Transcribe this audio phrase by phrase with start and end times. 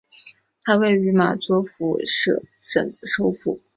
[0.63, 3.55] 它位于马佐夫舍省的首府。